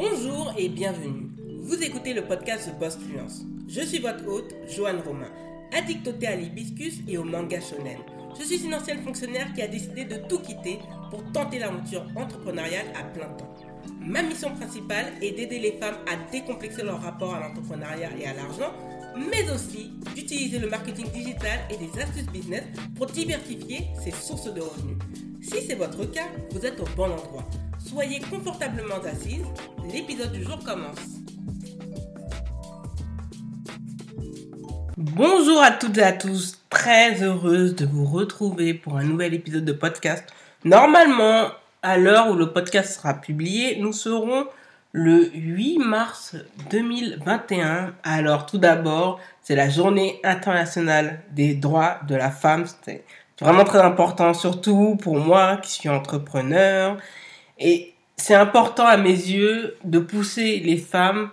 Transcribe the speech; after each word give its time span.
Bonjour 0.00 0.54
et 0.56 0.68
bienvenue. 0.68 1.26
Vous 1.60 1.82
écoutez 1.82 2.14
le 2.14 2.22
podcast 2.22 2.70
The 2.70 2.78
Boss 2.78 2.96
Fluence. 2.96 3.42
Je 3.66 3.80
suis 3.80 3.98
votre 3.98 4.28
hôte, 4.28 4.54
Joanne 4.68 5.00
Romain, 5.04 5.32
addict 5.76 6.06
au 6.06 6.12
thé 6.12 6.28
à 6.28 6.36
l'hibiscus 6.36 7.00
et 7.08 7.18
au 7.18 7.24
manga 7.24 7.60
shonen. 7.60 7.98
Je 8.38 8.44
suis 8.44 8.64
une 8.64 8.76
ancienne 8.76 9.02
fonctionnaire 9.02 9.52
qui 9.54 9.60
a 9.60 9.66
décidé 9.66 10.04
de 10.04 10.18
tout 10.28 10.38
quitter 10.38 10.78
pour 11.10 11.24
tenter 11.32 11.58
l'aventure 11.58 12.06
entrepreneuriale 12.14 12.86
à 12.94 13.02
plein 13.02 13.26
temps. 13.26 13.52
Ma 14.00 14.22
mission 14.22 14.54
principale 14.54 15.14
est 15.20 15.32
d'aider 15.32 15.58
les 15.58 15.72
femmes 15.72 15.98
à 16.06 16.30
décomplexer 16.30 16.84
leur 16.84 17.02
rapport 17.02 17.34
à 17.34 17.40
l'entrepreneuriat 17.40 18.10
et 18.20 18.26
à 18.26 18.34
l'argent, 18.34 18.72
mais 19.16 19.50
aussi 19.50 19.90
d'utiliser 20.14 20.60
le 20.60 20.70
marketing 20.70 21.10
digital 21.10 21.58
et 21.70 21.76
des 21.76 22.00
astuces 22.00 22.30
business 22.32 22.62
pour 22.94 23.06
diversifier 23.06 23.88
ses 24.04 24.12
sources 24.12 24.54
de 24.54 24.60
revenus. 24.60 24.98
Si 25.42 25.60
c'est 25.66 25.74
votre 25.74 26.04
cas, 26.04 26.28
vous 26.52 26.64
êtes 26.64 26.78
au 26.78 26.86
bon 26.96 27.10
endroit. 27.10 27.44
Soyez 27.78 28.20
confortablement 28.20 28.96
assise, 29.04 29.44
l'épisode 29.92 30.32
du 30.32 30.42
jour 30.42 30.58
commence. 30.64 30.98
Bonjour 34.96 35.62
à 35.62 35.70
toutes 35.70 35.96
et 35.98 36.02
à 36.02 36.12
tous, 36.12 36.58
très 36.68 37.22
heureuse 37.22 37.74
de 37.74 37.86
vous 37.86 38.04
retrouver 38.04 38.74
pour 38.74 38.96
un 38.96 39.04
nouvel 39.04 39.34
épisode 39.34 39.64
de 39.64 39.72
podcast. 39.72 40.24
Normalement, 40.64 41.48
à 41.82 41.96
l'heure 41.96 42.28
où 42.30 42.34
le 42.34 42.52
podcast 42.52 42.96
sera 42.96 43.14
publié, 43.14 43.78
nous 43.80 43.92
serons 43.92 44.46
le 44.92 45.30
8 45.32 45.78
mars 45.78 46.36
2021. 46.70 47.94
Alors 48.02 48.46
tout 48.46 48.58
d'abord, 48.58 49.20
c'est 49.42 49.56
la 49.56 49.68
journée 49.68 50.20
internationale 50.24 51.22
des 51.30 51.54
droits 51.54 52.00
de 52.06 52.14
la 52.14 52.30
femme. 52.30 52.64
C'est 52.82 53.04
vraiment 53.40 53.64
très 53.64 53.80
important, 53.80 54.34
surtout 54.34 54.96
pour 54.96 55.16
moi 55.16 55.58
qui 55.58 55.70
suis 55.70 55.88
entrepreneur. 55.88 56.96
Et 57.58 57.94
c'est 58.18 58.34
important 58.34 58.84
à 58.84 58.96
mes 58.96 59.10
yeux 59.10 59.76
de 59.84 59.98
pousser 59.98 60.58
les 60.58 60.76
femmes 60.76 61.30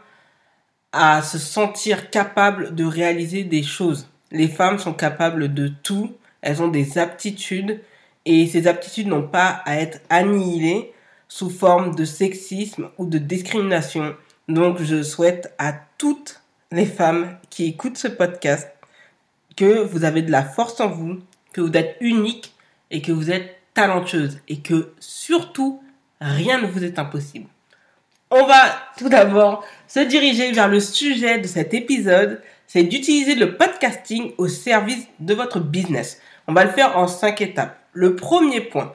à 0.92 1.22
se 1.22 1.38
sentir 1.38 2.10
capables 2.10 2.74
de 2.74 2.86
réaliser 2.86 3.44
des 3.44 3.64
choses. 3.64 4.10
Les 4.32 4.48
femmes 4.48 4.80
sont 4.80 4.94
capables 4.94 5.54
de 5.54 5.68
tout, 5.68 6.16
elles 6.42 6.62
ont 6.62 6.70
des 6.70 6.98
aptitudes 6.98 7.82
et 8.26 8.48
ces 8.48 8.68
aptitudes 8.68 9.08
n'ont 9.08 9.28
pas 9.28 9.62
à 9.66 9.76
être 9.76 10.00
annihilées 10.10 10.94
sous 11.28 11.50
forme 11.50 11.96
de 11.96 12.06
sexisme 12.06 12.90
ou 12.98 13.06
de 13.06 13.18
discrimination. 13.18 14.16
Donc 14.48 14.82
je 14.82 15.04
souhaite 15.04 15.54
à 15.58 15.74
toutes 15.98 16.42
les 16.72 16.86
femmes 16.86 17.38
qui 17.50 17.66
écoutent 17.66 17.98
ce 17.98 18.08
podcast 18.08 18.70
que 19.58 19.84
vous 19.84 20.06
avez 20.06 20.22
de 20.22 20.32
la 20.32 20.44
force 20.44 20.80
en 20.80 20.90
vous, 20.90 21.20
que 21.52 21.62
vous 21.62 21.72
êtes 21.74 21.98
unique 22.00 22.54
et 22.92 23.02
que 23.02 23.12
vous 23.12 23.32
êtes 23.32 23.58
talentueuse 23.74 24.40
et 24.48 24.60
que 24.60 24.94
surtout 25.00 25.82
rien 26.22 26.62
ne 26.62 26.68
vous 26.68 26.84
est 26.84 27.00
impossible. 27.00 27.48
On 28.32 28.46
va 28.46 28.76
tout 28.98 29.10
d'abord 29.10 29.64
se 29.88 30.00
diriger 30.00 30.52
vers 30.52 30.68
le 30.68 30.80
sujet 30.80 31.40
de 31.40 31.48
cet 31.48 31.74
épisode, 31.74 32.42
c'est 32.68 32.84
d'utiliser 32.84 33.36
le 33.36 33.56
podcasting 33.56 34.34
au 34.38 34.48
service 34.48 35.08
de 35.20 35.34
votre 35.34 35.60
business. 35.60 36.20
On 36.48 36.54
va 36.54 36.66
le 36.66 36.72
faire 36.72 36.98
en 36.98 37.08
cinq 37.08 37.42
étapes. 37.42 37.78
Le 37.94 38.16
premier 38.16 38.62
point, 38.62 38.94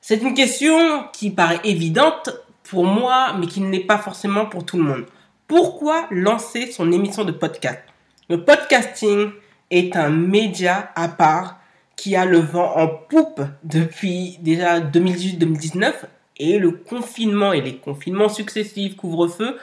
c'est 0.00 0.22
une 0.22 0.34
question 0.34 1.04
qui 1.12 1.30
paraît 1.30 1.60
évidente 1.64 2.30
pour 2.62 2.84
moi, 2.84 3.34
mais 3.38 3.46
qui 3.46 3.60
ne 3.60 3.70
l'est 3.70 3.80
pas 3.80 3.98
forcément 3.98 4.46
pour 4.46 4.64
tout 4.64 4.76
le 4.76 4.84
monde. 4.84 5.06
Pourquoi 5.46 6.06
lancer 6.10 6.70
son 6.70 6.92
émission 6.92 7.24
de 7.24 7.32
podcast? 7.32 7.80
Le 8.28 8.44
podcasting 8.44 9.30
est 9.70 9.96
un 9.96 10.10
média 10.10 10.92
à 10.94 11.08
part 11.08 11.58
qui 11.96 12.14
a 12.14 12.26
le 12.26 12.38
vent 12.38 12.76
en 12.76 12.86
poupe 12.86 13.40
depuis 13.64 14.38
déjà 14.40 14.80
2018-2019 14.80 15.92
et 16.38 16.58
le 16.58 16.70
confinement 16.70 17.52
et 17.52 17.60
les 17.60 17.76
confinements 17.76 18.28
successifs, 18.28 18.96
couvre-feu, 18.96 19.58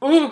ont 0.00 0.30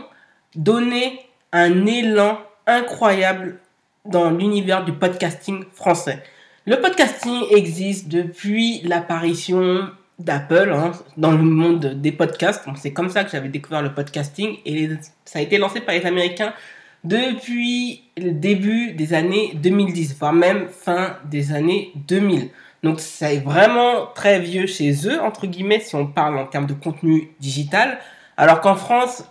donné 0.54 1.20
un 1.52 1.86
élan 1.86 2.38
incroyable 2.66 3.60
dans 4.04 4.30
l'univers 4.30 4.84
du 4.84 4.92
podcasting 4.92 5.64
français. 5.72 6.22
Le 6.66 6.80
podcasting 6.80 7.42
existe 7.50 8.08
depuis 8.08 8.80
l'apparition 8.82 9.88
d'Apple 10.18 10.70
hein, 10.72 10.92
dans 11.16 11.32
le 11.32 11.42
monde 11.42 12.00
des 12.00 12.12
podcasts. 12.12 12.64
c'est 12.76 12.92
comme 12.92 13.10
ça 13.10 13.24
que 13.24 13.30
j'avais 13.30 13.48
découvert 13.48 13.82
le 13.82 13.92
podcasting 13.92 14.58
et 14.64 14.88
ça 15.24 15.40
a 15.40 15.42
été 15.42 15.58
lancé 15.58 15.80
par 15.80 15.94
les 15.94 16.06
Américains 16.06 16.54
depuis 17.02 18.04
le 18.16 18.30
début 18.30 18.92
des 18.92 19.12
années 19.12 19.52
2010, 19.56 20.16
voire 20.18 20.32
même 20.32 20.68
fin 20.68 21.18
des 21.30 21.52
années 21.52 21.92
2000. 22.08 22.48
Donc 22.84 23.00
c'est 23.00 23.38
vraiment 23.38 24.08
très 24.14 24.38
vieux 24.40 24.66
chez 24.66 24.92
eux, 25.08 25.18
entre 25.22 25.46
guillemets, 25.46 25.80
si 25.80 25.94
on 25.94 26.06
parle 26.06 26.36
en 26.36 26.44
termes 26.44 26.66
de 26.66 26.74
contenu 26.74 27.30
digital. 27.40 27.98
Alors 28.36 28.60
qu'en 28.60 28.76
France, 28.76 29.24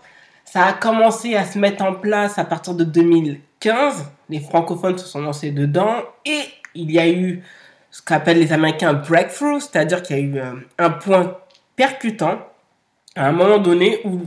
ça 0.43 0.65
a 0.65 0.73
commencé 0.73 1.35
à 1.35 1.45
se 1.45 1.59
mettre 1.59 1.83
en 1.83 1.93
place 1.93 2.39
à 2.39 2.45
partir 2.45 2.73
de 2.73 2.83
2015. 2.83 4.11
Les 4.29 4.39
francophones 4.39 4.97
se 4.97 5.05
sont 5.05 5.21
lancés 5.21 5.51
dedans 5.51 5.97
et 6.25 6.41
il 6.73 6.91
y 6.91 6.97
a 6.97 7.07
eu 7.07 7.43
ce 7.91 8.01
qu'appellent 8.01 8.39
les 8.39 8.53
Américains 8.53 8.89
un 8.89 8.93
breakthrough, 8.93 9.59
c'est-à-dire 9.59 10.01
qu'il 10.01 10.17
y 10.17 10.19
a 10.19 10.23
eu 10.23 10.39
euh, 10.39 10.55
un 10.79 10.89
point 10.89 11.37
percutant 11.75 12.39
à 13.15 13.27
un 13.27 13.33
moment 13.33 13.59
donné 13.59 13.99
où 14.03 14.21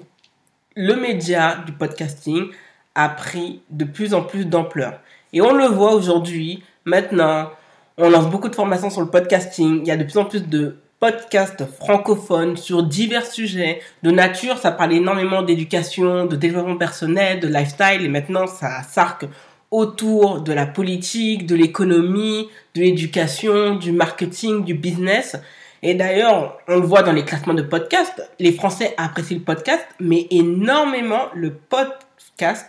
le 0.76 0.94
média 0.94 1.56
du 1.66 1.72
podcasting 1.72 2.52
a 2.94 3.08
pris 3.08 3.60
de 3.70 3.84
plus 3.84 4.14
en 4.14 4.22
plus 4.22 4.44
d'ampleur. 4.44 5.00
Et 5.32 5.40
on 5.40 5.52
le 5.52 5.66
voit 5.66 5.94
aujourd'hui, 5.94 6.62
maintenant, 6.84 7.50
on 7.98 8.10
lance 8.10 8.28
beaucoup 8.28 8.48
de 8.48 8.54
formations 8.54 8.90
sur 8.90 9.00
le 9.00 9.08
podcasting. 9.08 9.80
Il 9.82 9.88
y 9.88 9.90
a 9.90 9.96
de 9.96 10.04
plus 10.04 10.18
en 10.18 10.24
plus 10.24 10.46
de 10.46 10.76
podcasts 11.00 11.64
francophones 11.78 12.56
sur 12.56 12.82
divers 12.82 13.26
sujets. 13.26 13.80
De 14.02 14.10
nature, 14.10 14.58
ça 14.58 14.70
parle 14.70 14.92
énormément 14.92 15.42
d'éducation, 15.42 16.26
de 16.26 16.36
développement 16.36 16.76
personnel, 16.76 17.40
de 17.40 17.48
lifestyle. 17.48 18.02
Et 18.02 18.08
maintenant, 18.08 18.46
ça 18.46 18.82
s'arque 18.82 19.26
autour 19.70 20.40
de 20.40 20.52
la 20.52 20.66
politique, 20.66 21.46
de 21.46 21.54
l'économie, 21.54 22.48
de 22.74 22.82
l'éducation, 22.82 23.76
du 23.76 23.92
marketing, 23.92 24.64
du 24.64 24.74
business. 24.74 25.36
Et 25.82 25.94
d'ailleurs, 25.94 26.58
on 26.68 26.76
le 26.76 26.86
voit 26.86 27.02
dans 27.02 27.12
les 27.12 27.24
classements 27.24 27.54
de 27.54 27.62
podcasts, 27.62 28.28
les 28.38 28.52
Français 28.52 28.94
apprécient 28.96 29.38
le 29.38 29.42
podcast, 29.44 29.84
mais 30.00 30.26
énormément 30.30 31.26
le 31.34 31.52
podcast 31.52 32.66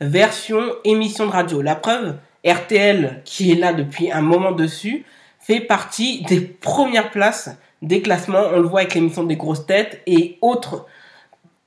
version 0.00 0.62
émission 0.84 1.26
de 1.26 1.32
radio. 1.32 1.62
La 1.62 1.74
preuve, 1.74 2.16
RTL, 2.46 3.22
qui 3.24 3.52
est 3.52 3.56
là 3.56 3.72
depuis 3.72 4.12
un 4.12 4.22
moment 4.22 4.52
dessus, 4.52 5.04
fait 5.40 5.60
partie 5.60 6.22
des 6.24 6.40
premières 6.40 7.10
places 7.10 7.50
des 7.82 8.02
classements. 8.02 8.44
On 8.52 8.60
le 8.60 8.68
voit 8.68 8.80
avec 8.80 8.94
l'émission 8.94 9.24
des 9.24 9.36
grosses 9.36 9.66
têtes 9.66 10.02
et 10.06 10.38
autres 10.40 10.86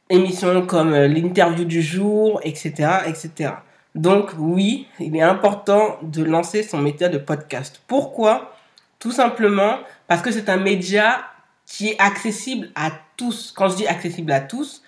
émissions 0.09 0.65
comme 0.65 0.93
euh, 0.93 1.07
l'interview 1.07 1.65
du 1.65 1.81
jour, 1.81 2.39
etc., 2.43 2.73
etc. 3.05 3.51
Donc 3.95 4.31
oui, 4.37 4.87
il 4.99 5.15
est 5.15 5.21
important 5.21 5.97
de 6.01 6.23
lancer 6.23 6.63
son 6.63 6.79
média 6.79 7.09
de 7.09 7.17
podcast. 7.17 7.81
Pourquoi? 7.87 8.55
Tout 8.99 9.11
simplement 9.11 9.79
parce 10.07 10.21
que 10.21 10.31
c'est 10.31 10.49
un 10.49 10.57
média 10.57 11.25
qui 11.65 11.89
est 11.89 11.99
accessible 11.99 12.69
à 12.75 12.91
tous. 13.17 13.53
Quand 13.55 13.69
je 13.69 13.77
dis 13.77 13.87
accessible 13.87 14.31
à 14.31 14.39
tous, 14.39 14.81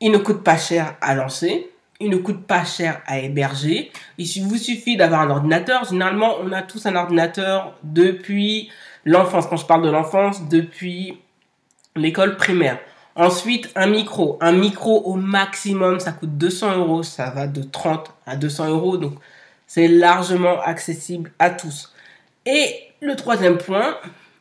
il 0.00 0.10
ne 0.10 0.18
coûte 0.18 0.42
pas 0.42 0.56
cher 0.56 0.96
à 1.00 1.14
lancer 1.14 1.70
il 2.00 2.10
ne 2.10 2.16
coûte 2.16 2.46
pas 2.46 2.64
cher 2.64 3.00
à 3.06 3.18
héberger. 3.18 3.90
Il 4.18 4.42
vous 4.44 4.56
suffit 4.56 4.96
d'avoir 4.96 5.22
un 5.22 5.30
ordinateur. 5.30 5.84
Généralement, 5.84 6.36
on 6.42 6.52
a 6.52 6.62
tous 6.62 6.86
un 6.86 6.94
ordinateur 6.94 7.74
depuis 7.82 8.70
l'enfance. 9.04 9.46
Quand 9.46 9.56
je 9.56 9.66
parle 9.66 9.82
de 9.82 9.90
l'enfance, 9.90 10.48
depuis 10.48 11.18
l'école 11.94 12.36
primaire. 12.36 12.78
Ensuite, 13.14 13.70
un 13.76 13.86
micro. 13.86 14.36
Un 14.42 14.52
micro 14.52 15.00
au 15.04 15.14
maximum, 15.14 16.00
ça 16.00 16.12
coûte 16.12 16.36
200 16.36 16.76
euros. 16.76 17.02
Ça 17.02 17.30
va 17.30 17.46
de 17.46 17.62
30 17.62 18.12
à 18.26 18.36
200 18.36 18.68
euros. 18.68 18.98
Donc, 18.98 19.14
c'est 19.66 19.88
largement 19.88 20.60
accessible 20.60 21.32
à 21.38 21.50
tous. 21.50 21.94
Et 22.44 22.74
le 23.00 23.16
troisième 23.16 23.58
point, 23.58 23.96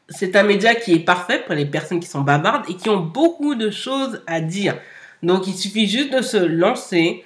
c'est 0.10 0.36
un 0.36 0.44
média 0.44 0.76
qui 0.76 0.94
est 0.94 1.00
parfait 1.00 1.42
pour 1.46 1.56
les 1.56 1.66
personnes 1.66 2.00
qui 2.00 2.08
sont 2.08 2.22
bavardes 2.22 2.70
et 2.70 2.76
qui 2.76 2.90
ont 2.90 3.00
beaucoup 3.00 3.56
de 3.56 3.70
choses 3.70 4.22
à 4.28 4.42
dire. 4.42 4.78
Donc, 5.24 5.48
il 5.48 5.56
suffit 5.56 5.88
juste 5.88 6.14
de 6.14 6.22
se 6.22 6.38
lancer, 6.38 7.24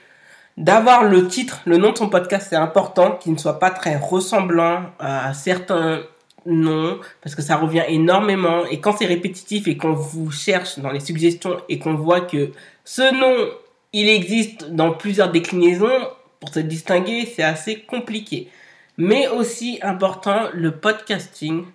d'avoir 0.60 1.06
le 1.06 1.28
titre, 1.28 1.62
le 1.66 1.78
nom 1.78 1.94
de 1.94 1.98
son 1.98 2.10
podcast, 2.10 2.48
c'est 2.50 2.56
important, 2.56 3.14
qu'il 3.14 3.32
ne 3.32 3.38
soit 3.38 3.60
pas 3.60 3.72
très 3.72 3.96
ressemblant 3.96 4.92
à 5.00 5.34
certains 5.34 6.02
noms, 6.46 7.00
parce 7.22 7.34
que 7.34 7.42
ça 7.42 7.56
revient 7.56 7.84
énormément. 7.88 8.66
Et 8.66 8.82
quand 8.82 8.98
c'est 8.98 9.06
répétitif 9.06 9.68
et 9.70 9.78
qu'on 9.78 9.94
vous 9.94 10.32
cherche 10.32 10.78
dans 10.78 10.92
les 10.92 11.00
suggestions 11.00 11.58
et 11.70 11.80
qu'on 11.80 11.96
voit 11.96 12.22
que 12.22 12.52
ce 12.84 13.14
nom, 13.14 13.52
il 13.94 14.10
existe 14.10 14.70
dans 14.70 14.92
plusieurs 14.92 15.32
déclinaisons, 15.32 16.10
pour 16.42 16.54
se 16.54 16.60
distinguer, 16.60 17.26
c'est 17.26 17.44
assez 17.44 17.82
compliqué. 17.82 18.50
Mais 18.98 19.28
aussi 19.30 19.80
important, 19.82 20.50
le 20.54 20.72
podcasting 20.72 21.66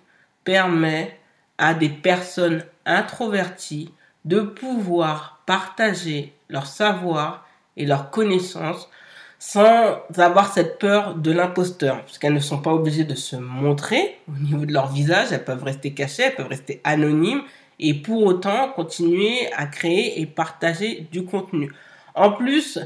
permet 0.43 1.17
à 1.57 1.73
des 1.73 1.89
personnes 1.89 2.63
introverties 2.85 3.91
de 4.25 4.41
pouvoir 4.41 5.41
partager 5.47 6.33
leur 6.49 6.67
savoir 6.67 7.44
et 7.77 7.85
leurs 7.85 8.09
connaissances 8.09 8.89
sans 9.37 9.99
avoir 10.17 10.51
cette 10.53 10.79
peur 10.79 11.15
de 11.15 11.31
l'imposteur, 11.31 12.01
parce 12.01 12.17
qu'elles 12.17 12.33
ne 12.33 12.39
sont 12.39 12.61
pas 12.61 12.73
obligées 12.73 13.03
de 13.03 13.15
se 13.15 13.35
montrer 13.35 14.17
au 14.29 14.41
niveau 14.41 14.65
de 14.65 14.73
leur 14.73 14.91
visage, 14.91 15.27
elles 15.31 15.43
peuvent 15.43 15.63
rester 15.63 15.93
cachées, 15.93 16.23
elles 16.23 16.35
peuvent 16.35 16.47
rester 16.47 16.81
anonymes, 16.83 17.41
et 17.79 17.93
pour 17.93 18.23
autant 18.23 18.69
continuer 18.69 19.51
à 19.55 19.65
créer 19.67 20.21
et 20.21 20.25
partager 20.25 21.07
du 21.11 21.25
contenu. 21.25 21.71
En 22.15 22.31
plus, 22.31 22.79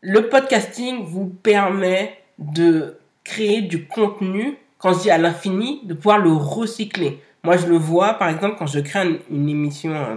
le 0.00 0.28
podcasting 0.28 1.04
vous 1.04 1.26
permet 1.26 2.18
de 2.38 2.98
créer 3.22 3.62
du 3.62 3.86
contenu, 3.86 4.58
quand 4.78 4.92
je 4.92 5.02
dis 5.02 5.10
à 5.10 5.18
l'infini, 5.18 5.80
de 5.84 5.94
pouvoir 5.94 6.18
le 6.18 6.32
recycler. 6.32 7.22
Moi, 7.42 7.56
je 7.56 7.66
le 7.66 7.76
vois, 7.76 8.14
par 8.14 8.28
exemple, 8.28 8.56
quand 8.58 8.66
je 8.66 8.80
crée 8.80 9.20
une 9.30 9.48
émission, 9.48 9.94
euh, 9.94 10.16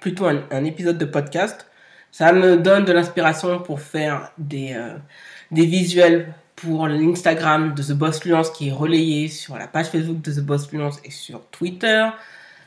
plutôt 0.00 0.26
un, 0.26 0.64
épisode 0.64 0.98
de 0.98 1.04
podcast, 1.04 1.66
ça 2.16 2.32
me 2.32 2.56
donne 2.56 2.86
de 2.86 2.92
l'inspiration 2.92 3.58
pour 3.58 3.78
faire 3.78 4.32
des, 4.38 4.72
euh, 4.72 4.96
des 5.50 5.66
visuels 5.66 6.32
pour 6.54 6.86
l'Instagram 6.86 7.74
de 7.74 7.82
The 7.82 7.92
Boss 7.92 8.20
Fluence 8.20 8.48
qui 8.48 8.68
est 8.68 8.72
relayé 8.72 9.28
sur 9.28 9.58
la 9.58 9.66
page 9.66 9.88
Facebook 9.88 10.22
de 10.22 10.32
The 10.32 10.40
Boss 10.40 10.66
Fluence 10.66 10.98
et 11.04 11.10
sur 11.10 11.44
Twitter. 11.50 12.06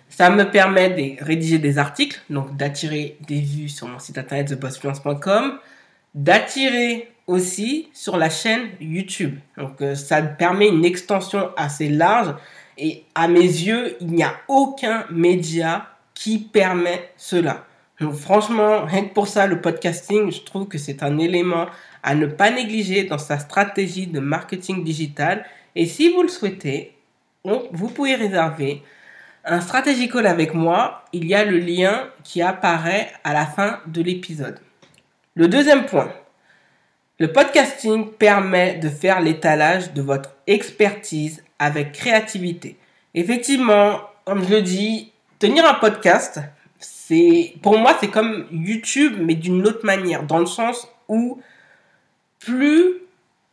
Ça 0.07 0.29
me 0.29 0.43
permet 0.51 0.91
de 0.91 1.25
rédiger 1.25 1.57
des 1.57 1.79
articles, 1.79 2.21
donc 2.29 2.57
d'attirer 2.57 3.17
des 3.27 3.41
vues 3.41 3.69
sur 3.69 3.87
mon 3.87 3.97
site 3.97 4.19
internet 4.19 4.49
thebossfluence.com, 4.49 5.57
d'attirer 6.13 7.11
aussi 7.25 7.89
sur 7.91 8.17
la 8.17 8.29
chaîne 8.29 8.69
YouTube. 8.79 9.39
Donc 9.57 9.81
euh, 9.81 9.95
ça 9.95 10.21
me 10.21 10.37
permet 10.37 10.67
une 10.67 10.85
extension 10.85 11.49
assez 11.57 11.89
large 11.89 12.35
et 12.77 13.03
à 13.15 13.27
mes 13.27 13.39
yeux, 13.39 13.97
il 13.99 14.11
n'y 14.11 14.21
a 14.21 14.35
aucun 14.47 15.05
média 15.09 15.87
qui 16.13 16.37
permet 16.37 17.09
cela. 17.17 17.65
Franchement, 17.99 18.85
rien 18.85 19.03
que 19.05 19.13
pour 19.13 19.27
ça, 19.27 19.45
le 19.45 19.59
podcasting, 19.59 20.31
je 20.31 20.41
trouve 20.41 20.67
que 20.67 20.77
c'est 20.77 21.03
un 21.03 21.17
élément 21.17 21.65
à 22.01 22.15
ne 22.15 22.27
pas 22.27 22.49
négliger 22.49 23.03
dans 23.03 23.17
sa 23.17 23.39
stratégie 23.39 24.07
de 24.07 24.21
marketing 24.21 24.85
digital. 24.85 25.45
Et 25.75 25.85
si 25.85 26.13
vous 26.13 26.21
le 26.21 26.29
souhaitez, 26.29 26.95
vous 27.43 27.89
pouvez 27.89 28.15
réserver 28.15 28.83
un 29.43 29.59
stratégie 29.59 30.07
call 30.07 30.27
avec 30.27 30.53
moi. 30.53 31.03
Il 31.11 31.25
y 31.25 31.35
a 31.35 31.43
le 31.43 31.57
lien 31.57 32.09
qui 32.23 32.41
apparaît 32.41 33.11
à 33.25 33.33
la 33.33 33.45
fin 33.45 33.79
de 33.85 34.01
l'épisode. 34.01 34.59
Le 35.35 35.49
deuxième 35.49 35.85
point. 35.85 36.11
Le 37.19 37.33
podcasting 37.33 38.11
permet 38.11 38.75
de 38.75 38.87
faire 38.87 39.19
l'étalage 39.19 39.93
de 39.93 40.01
votre 40.01 40.35
expertise 40.47 41.43
avec 41.59 41.91
créativité. 41.91 42.77
Effectivement, 43.13 43.99
comme 44.23 44.45
je 44.45 44.55
le 44.55 44.61
dis, 44.61 45.11
tenir 45.37 45.65
un 45.65 45.73
podcast, 45.73 46.39
c'est 47.09 47.55
pour 47.63 47.79
moi 47.79 47.97
c'est 47.99 48.09
comme 48.09 48.45
YouTube 48.51 49.15
mais 49.19 49.33
d'une 49.33 49.65
autre 49.65 49.83
manière 49.83 50.23
dans 50.23 50.37
le 50.37 50.45
sens 50.45 50.87
où 51.07 51.41
plus 52.37 52.93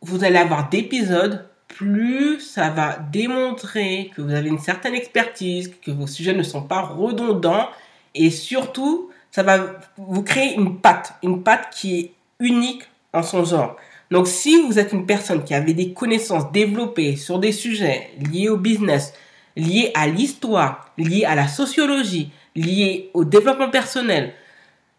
vous 0.01 0.23
allez 0.23 0.37
avoir 0.37 0.69
d'épisodes, 0.69 1.43
plus 1.67 2.39
ça 2.39 2.69
va 2.69 2.99
démontrer 3.11 4.11
que 4.15 4.21
vous 4.21 4.31
avez 4.31 4.49
une 4.49 4.59
certaine 4.59 4.93
expertise, 4.93 5.73
que 5.81 5.89
vos 5.89 6.05
sujets 6.05 6.35
ne 6.35 6.43
sont 6.43 6.61
pas 6.61 6.81
redondants 6.81 7.67
et 8.13 8.29
surtout, 8.29 9.09
ça 9.31 9.41
va 9.41 9.59
vous 9.97 10.21
créer 10.21 10.53
une 10.53 10.77
patte, 10.77 11.13
une 11.23 11.41
patte 11.41 11.69
qui 11.71 11.99
est 11.99 12.11
unique 12.39 12.83
en 13.11 13.23
son 13.23 13.43
genre. 13.43 13.75
Donc 14.11 14.27
si 14.27 14.61
vous 14.61 14.77
êtes 14.77 14.93
une 14.93 15.07
personne 15.07 15.43
qui 15.43 15.55
avait 15.55 15.73
des 15.73 15.93
connaissances 15.93 16.51
développées 16.51 17.15
sur 17.15 17.39
des 17.39 17.51
sujets 17.51 18.11
liés 18.31 18.49
au 18.49 18.57
business, 18.57 19.13
liés 19.55 19.91
à 19.95 20.07
l'histoire, 20.07 20.93
liés 20.97 21.25
à 21.25 21.33
la 21.33 21.47
sociologie, 21.47 22.31
liés 22.57 23.09
au 23.13 23.23
développement 23.23 23.69
personnel, 23.69 24.33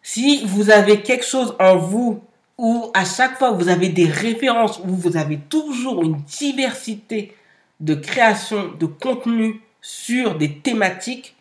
si 0.02 0.44
vous 0.46 0.70
avez 0.70 1.02
quelque 1.02 1.24
chose 1.24 1.54
en 1.58 1.76
vous 1.76 2.22
où 2.56 2.90
à 2.94 3.04
chaque 3.04 3.38
fois 3.38 3.50
vous 3.50 3.68
avez 3.68 3.88
des 3.88 4.06
références, 4.06 4.80
où 4.80 4.94
vous 4.94 5.16
avez 5.16 5.38
toujours 5.38 6.02
une 6.02 6.16
diversité 6.22 7.34
de 7.80 7.94
création 7.94 8.72
de 8.78 8.86
contenu 8.86 9.60
sur 9.80 10.36
des 10.36 10.58
thématiques 10.58 11.36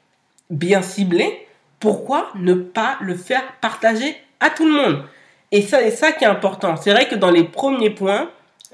bien 0.49 0.81
ciblées, 0.81 1.47
pourquoi 1.79 2.31
ne 2.35 2.53
pas 2.53 2.97
le 3.01 3.15
faire 3.15 3.43
partager 3.61 4.15
à 4.39 4.49
tout 4.49 4.65
le 4.65 4.71
monde? 4.71 5.03
Et 5.51 5.61
ça, 5.61 5.79
c'est 5.79 5.91
ça 5.91 6.11
qui 6.11 6.23
est 6.23 6.27
important. 6.27 6.75
C'est 6.75 6.91
vrai 6.91 7.07
que 7.07 7.15
dans 7.15 7.31
les 7.31 7.43
premiers 7.43 7.89
points, 7.89 8.29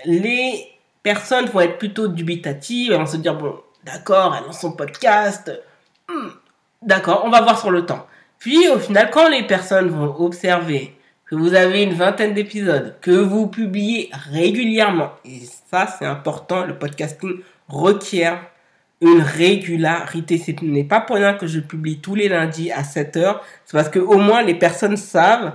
les 0.06 0.68
personnes 1.04 1.46
vont 1.46 1.62
être 1.62 1.78
plutôt 1.78 2.08
dubitatives, 2.08 2.92
elles 2.92 2.98
vont 2.98 3.06
se 3.06 3.18
dire, 3.18 3.36
bon, 3.36 3.60
d'accord, 3.84 4.36
elle 4.36 4.46
lance 4.46 4.62
son 4.62 4.72
podcast, 4.72 5.52
hmm, 6.10 6.30
d'accord, 6.86 7.24
on 7.26 7.30
va 7.30 7.42
voir 7.42 7.60
sur 7.60 7.72
le 7.72 7.86
temps. 7.86 8.06
Puis 8.40 8.68
au 8.70 8.80
final, 8.80 9.10
quand 9.12 9.30
les 9.30 9.44
personnes 9.44 9.90
vont 9.90 10.16
observer 10.20 10.96
que 11.26 11.36
vous 11.36 11.54
avez 11.54 11.84
une 11.84 11.94
vingtaine 11.94 12.34
d'épisodes, 12.34 12.96
que 13.02 13.12
vous 13.12 13.48
publiez 13.48 14.10
régulièrement. 14.30 15.12
Et 15.26 15.42
ça, 15.72 15.88
c'est 15.88 16.06
important. 16.06 16.66
Le 16.66 16.78
podcasting 16.78 17.40
requiert 17.68 18.40
une 19.02 19.22
régularité. 19.22 20.38
Ce 20.38 20.52
n'est 20.64 20.84
pas 20.84 21.02
pour 21.02 21.16
rien 21.16 21.34
que 21.34 21.48
je 21.48 21.60
publie 21.60 22.00
tous 22.00 22.16
les 22.16 22.30
lundis 22.30 22.72
à 22.72 22.84
7 22.84 23.18
heures. 23.18 23.44
C'est 23.66 23.76
parce 23.76 23.90
que 23.90 24.00
au 24.00 24.18
moins 24.18 24.44
les 24.44 24.56
personnes 24.56 24.98
savent 24.98 25.54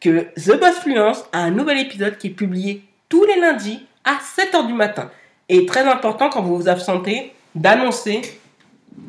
que 0.00 0.28
The 0.36 0.58
Boss 0.58 0.78
Fluence 0.82 1.24
a 1.32 1.40
un 1.40 1.50
nouvel 1.50 1.78
épisode 1.78 2.16
qui 2.18 2.28
est 2.28 2.30
publié 2.30 2.82
tous 3.08 3.24
les 3.24 3.40
lundis 3.40 3.84
à 4.04 4.18
7 4.20 4.54
heures 4.54 4.66
du 4.66 4.74
matin. 4.74 5.10
Et 5.48 5.66
très 5.66 5.86
important 5.86 6.28
quand 6.28 6.42
vous 6.42 6.56
vous 6.56 6.68
absentez 6.68 7.32
d'annoncer 7.54 8.22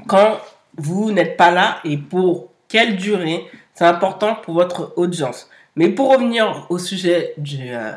quand 0.07 0.39
vous 0.79 1.11
n'êtes 1.11 1.37
pas 1.37 1.51
là 1.51 1.79
et 1.83 1.97
pour 1.97 2.49
quelle 2.67 2.95
durée. 2.95 3.45
C'est 3.73 3.85
important 3.85 4.35
pour 4.35 4.55
votre 4.55 4.93
audience. 4.97 5.49
Mais 5.75 5.89
pour 5.89 6.11
revenir 6.11 6.65
au 6.69 6.77
sujet 6.77 7.33
du, 7.37 7.57
euh, 7.69 7.93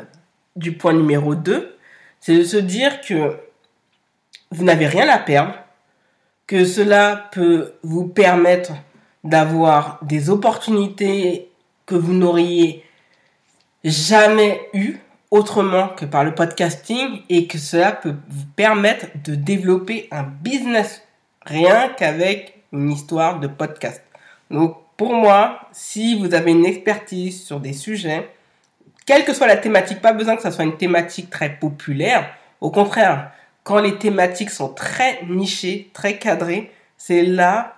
point 0.79 0.93
numéro 0.93 1.35
2, 1.35 1.77
c'est 2.19 2.37
de 2.37 2.43
se 2.43 2.57
dire 2.57 3.01
que 3.01 3.37
vous 4.51 4.63
n'avez 4.63 4.87
rien 4.87 5.09
à 5.09 5.17
perdre, 5.17 5.55
que 6.47 6.63
cela 6.65 7.29
peut 7.31 7.73
vous 7.83 8.07
permettre 8.07 8.73
d'avoir 9.23 9.99
des 10.03 10.29
opportunités 10.29 11.49
que 11.85 11.95
vous 11.95 12.13
n'auriez 12.13 12.83
jamais 13.83 14.61
eues 14.73 14.99
autrement 15.31 15.89
que 15.89 16.05
par 16.05 16.23
le 16.23 16.35
podcasting 16.35 17.21
et 17.29 17.47
que 17.47 17.57
cela 17.57 17.91
peut 17.91 18.15
vous 18.29 18.45
permettre 18.55 19.07
de 19.23 19.35
développer 19.35 20.07
un 20.11 20.23
business 20.23 21.01
rien 21.45 21.89
qu'avec 21.89 22.62
une 22.73 22.91
histoire 22.91 23.39
de 23.39 23.47
podcast. 23.47 24.03
Donc 24.51 24.77
pour 24.97 25.13
moi, 25.13 25.61
si 25.71 26.19
vous 26.19 26.33
avez 26.33 26.51
une 26.51 26.65
expertise 26.65 27.45
sur 27.45 27.59
des 27.59 27.73
sujets, 27.73 28.29
quelle 29.05 29.25
que 29.25 29.33
soit 29.33 29.47
la 29.47 29.57
thématique, 29.57 30.01
pas 30.01 30.13
besoin 30.13 30.35
que 30.35 30.41
ça 30.41 30.51
soit 30.51 30.63
une 30.63 30.77
thématique 30.77 31.29
très 31.29 31.49
populaire. 31.49 32.29
Au 32.61 32.71
contraire, 32.71 33.31
quand 33.63 33.79
les 33.79 33.97
thématiques 33.97 34.49
sont 34.49 34.69
très 34.69 35.23
nichées, 35.27 35.89
très 35.93 36.17
cadrées, 36.17 36.71
c'est 36.97 37.23
là 37.23 37.75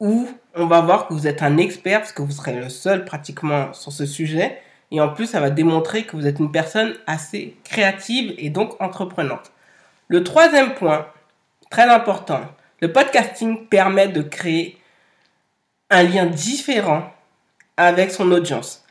où 0.00 0.28
on 0.54 0.66
va 0.66 0.80
voir 0.80 1.06
que 1.06 1.14
vous 1.14 1.26
êtes 1.26 1.42
un 1.42 1.56
expert, 1.56 2.00
parce 2.00 2.12
que 2.12 2.22
vous 2.22 2.32
serez 2.32 2.54
le 2.54 2.68
seul 2.68 3.04
pratiquement 3.04 3.72
sur 3.72 3.92
ce 3.92 4.06
sujet. 4.06 4.60
Et 4.90 5.00
en 5.00 5.08
plus, 5.08 5.26
ça 5.26 5.40
va 5.40 5.50
démontrer 5.50 6.04
que 6.04 6.16
vous 6.16 6.26
êtes 6.26 6.38
une 6.38 6.52
personne 6.52 6.94
assez 7.06 7.56
créative 7.64 8.34
et 8.38 8.50
donc 8.50 8.80
entreprenante. 8.80 9.52
Le 10.08 10.24
troisième 10.24 10.74
point, 10.74 11.06
très 11.70 11.88
important, 11.88 12.40
le 12.80 12.92
podcasting 12.92 13.66
permet 13.66 14.08
de 14.08 14.22
créer 14.22 14.78
un 15.90 16.02
lien 16.02 16.26
différent 16.26 17.12
avec 17.76 18.10
son 18.10 18.30
audience. 18.30 18.84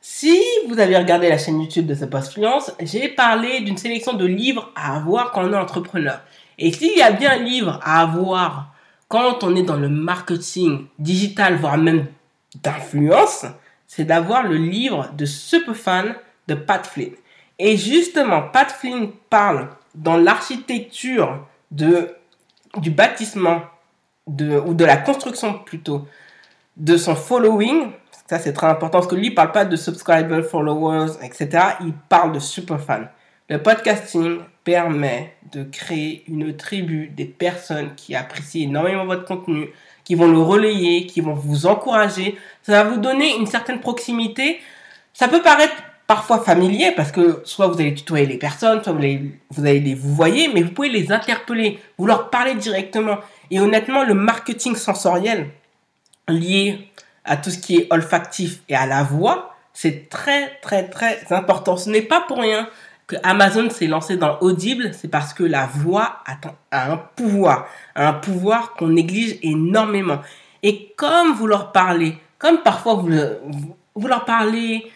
Si 0.00 0.40
vous 0.68 0.78
avez 0.78 0.96
regardé 0.96 1.28
la 1.28 1.38
chaîne 1.38 1.60
YouTube 1.60 1.86
de 1.86 1.94
The 1.94 2.30
Fluence, 2.30 2.72
j'ai 2.80 3.08
parlé 3.08 3.60
d'une 3.60 3.76
sélection 3.76 4.14
de 4.14 4.26
livres 4.26 4.70
à 4.76 4.96
avoir 4.96 5.32
quand 5.32 5.44
on 5.44 5.52
est 5.52 5.56
entrepreneur. 5.56 6.20
Et 6.56 6.72
s'il 6.72 6.96
y 6.96 7.02
a 7.02 7.10
bien 7.10 7.32
un 7.32 7.42
livre 7.42 7.80
à 7.82 8.00
avoir 8.02 8.74
quand 9.08 9.42
on 9.42 9.56
est 9.56 9.62
dans 9.62 9.76
le 9.76 9.88
marketing 9.88 10.86
digital, 10.98 11.56
voire 11.56 11.78
même 11.78 12.06
d'influence, 12.62 13.46
c'est 13.86 14.04
d'avoir 14.04 14.44
le 14.44 14.56
livre 14.56 15.10
de 15.16 15.24
Superfan 15.24 16.14
de 16.46 16.54
Pat 16.54 16.86
Flynn. 16.86 17.12
Et 17.58 17.76
justement, 17.76 18.42
Pat 18.42 18.70
Flynn 18.70 19.10
parle 19.30 19.68
dans 19.94 20.16
l'architecture 20.16 21.44
de, 21.70 22.14
du 22.76 22.90
bâtiment 22.90 23.62
de, 24.26 24.58
ou 24.58 24.74
de 24.74 24.84
la 24.84 24.96
construction 24.96 25.54
plutôt 25.54 26.06
de 26.76 26.96
son 26.96 27.14
following. 27.14 27.90
Ça, 28.28 28.38
c'est 28.38 28.52
très 28.52 28.66
important 28.66 28.98
parce 28.98 29.06
que 29.06 29.14
lui, 29.14 29.28
il 29.28 29.34
parle 29.34 29.52
pas 29.52 29.64
de 29.64 29.76
subscribers, 29.76 30.44
followers, 30.44 31.12
etc. 31.22 31.48
Il 31.80 31.94
parle 32.08 32.32
de 32.32 32.38
superfans. 32.38 33.06
Le 33.48 33.62
podcasting 33.62 34.40
permet 34.62 35.34
de 35.50 35.64
créer 35.64 36.24
une 36.28 36.54
tribu 36.54 37.08
des 37.08 37.24
personnes 37.24 37.94
qui 37.94 38.14
apprécient 38.14 38.68
énormément 38.68 39.06
votre 39.06 39.24
contenu, 39.24 39.70
qui 40.04 40.14
vont 40.14 40.30
le 40.30 40.38
relayer, 40.38 41.06
qui 41.06 41.22
vont 41.22 41.32
vous 41.32 41.64
encourager. 41.64 42.38
Ça 42.62 42.84
va 42.84 42.90
vous 42.90 43.00
donner 43.00 43.34
une 43.36 43.46
certaine 43.46 43.80
proximité. 43.80 44.60
Ça 45.14 45.28
peut 45.28 45.40
paraître 45.40 45.74
parfois 46.08 46.40
familier 46.40 46.92
parce 46.96 47.12
que 47.12 47.42
soit 47.44 47.68
vous 47.68 47.78
allez 47.80 47.94
tutoyer 47.94 48.26
les 48.26 48.38
personnes, 48.38 48.82
soit 48.82 48.94
vous 48.94 48.98
allez, 48.98 49.38
vous 49.50 49.64
allez 49.64 49.78
les 49.78 49.94
vous 49.94 50.12
voyez, 50.14 50.50
mais 50.52 50.62
vous 50.62 50.72
pouvez 50.72 50.88
les 50.88 51.12
interpeller, 51.12 51.78
vous 51.98 52.06
leur 52.06 52.30
parler 52.30 52.54
directement. 52.54 53.18
Et 53.52 53.60
honnêtement, 53.60 54.02
le 54.04 54.14
marketing 54.14 54.74
sensoriel, 54.74 55.50
lié 56.26 56.90
à 57.24 57.36
tout 57.36 57.50
ce 57.50 57.58
qui 57.58 57.76
est 57.76 57.92
olfactif 57.92 58.62
et 58.70 58.74
à 58.74 58.86
la 58.86 59.02
voix, 59.04 59.54
c'est 59.74 60.08
très 60.08 60.58
très 60.62 60.88
très 60.88 61.30
important. 61.30 61.76
Ce 61.76 61.90
n'est 61.90 62.02
pas 62.02 62.22
pour 62.22 62.38
rien 62.38 62.68
que 63.06 63.16
Amazon 63.22 63.68
s'est 63.68 63.86
lancé 63.86 64.16
dans 64.16 64.38
Audible, 64.40 64.92
c'est 64.94 65.08
parce 65.08 65.34
que 65.34 65.44
la 65.44 65.66
voix 65.66 66.22
a 66.26 66.88
un 66.90 66.96
pouvoir, 66.96 67.68
un 67.94 68.14
pouvoir 68.14 68.72
qu'on 68.74 68.88
néglige 68.88 69.38
énormément. 69.42 70.20
Et 70.62 70.94
comme 70.96 71.34
vous 71.34 71.46
leur 71.46 71.70
parlez, 71.72 72.16
comme 72.38 72.58
parfois 72.62 72.94
vous, 72.94 73.10
vous 73.94 74.08
leur 74.08 74.24
parlez 74.24 74.90